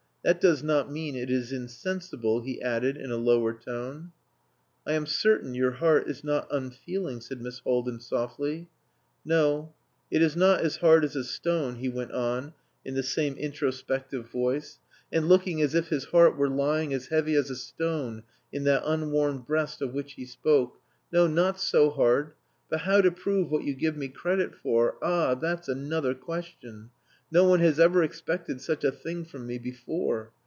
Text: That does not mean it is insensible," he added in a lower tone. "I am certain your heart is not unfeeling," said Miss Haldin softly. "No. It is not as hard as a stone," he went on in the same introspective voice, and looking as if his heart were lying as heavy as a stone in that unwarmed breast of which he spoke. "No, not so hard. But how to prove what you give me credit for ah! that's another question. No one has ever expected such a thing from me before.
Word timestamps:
That 0.23 0.39
does 0.39 0.61
not 0.61 0.91
mean 0.91 1.15
it 1.15 1.31
is 1.31 1.51
insensible," 1.51 2.41
he 2.41 2.61
added 2.61 2.95
in 2.95 3.09
a 3.09 3.17
lower 3.17 3.53
tone. 3.55 4.11
"I 4.85 4.91
am 4.93 5.07
certain 5.07 5.55
your 5.55 5.71
heart 5.71 6.07
is 6.07 6.23
not 6.23 6.47
unfeeling," 6.51 7.21
said 7.21 7.41
Miss 7.41 7.57
Haldin 7.61 7.99
softly. 7.99 8.67
"No. 9.25 9.73
It 10.11 10.21
is 10.21 10.35
not 10.35 10.61
as 10.61 10.75
hard 10.75 11.03
as 11.03 11.15
a 11.15 11.23
stone," 11.23 11.77
he 11.77 11.89
went 11.89 12.11
on 12.11 12.53
in 12.85 12.93
the 12.93 13.01
same 13.01 13.33
introspective 13.35 14.29
voice, 14.29 14.77
and 15.11 15.27
looking 15.27 15.59
as 15.59 15.73
if 15.73 15.87
his 15.87 16.05
heart 16.05 16.37
were 16.37 16.49
lying 16.49 16.93
as 16.93 17.07
heavy 17.07 17.33
as 17.33 17.49
a 17.49 17.55
stone 17.55 18.21
in 18.53 18.63
that 18.65 18.83
unwarmed 18.85 19.47
breast 19.47 19.81
of 19.81 19.91
which 19.91 20.13
he 20.13 20.25
spoke. 20.27 20.77
"No, 21.11 21.25
not 21.25 21.59
so 21.59 21.89
hard. 21.89 22.33
But 22.69 22.81
how 22.81 23.01
to 23.01 23.09
prove 23.09 23.49
what 23.49 23.63
you 23.63 23.73
give 23.73 23.97
me 23.97 24.07
credit 24.07 24.53
for 24.53 24.97
ah! 25.03 25.33
that's 25.33 25.67
another 25.67 26.13
question. 26.13 26.91
No 27.33 27.45
one 27.47 27.61
has 27.61 27.79
ever 27.79 28.03
expected 28.03 28.59
such 28.59 28.83
a 28.83 28.91
thing 28.91 29.23
from 29.23 29.47
me 29.47 29.57
before. 29.57 30.33